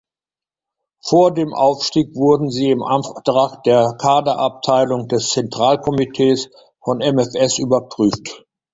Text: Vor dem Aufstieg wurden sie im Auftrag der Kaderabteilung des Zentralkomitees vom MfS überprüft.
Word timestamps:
Vor 1.05 1.31
dem 1.31 1.53
Aufstieg 1.53 2.15
wurden 2.15 2.49
sie 2.49 2.71
im 2.71 2.81
Auftrag 2.81 3.61
der 3.65 3.93
Kaderabteilung 4.01 5.07
des 5.07 5.29
Zentralkomitees 5.29 6.49
vom 6.83 6.97
MfS 6.97 7.59
überprüft. 7.59 8.43